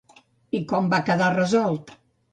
[0.59, 1.97] I com va quedar resolt?